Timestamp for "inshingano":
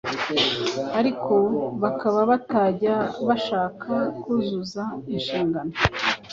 5.13-5.73